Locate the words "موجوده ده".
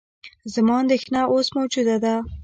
1.57-2.15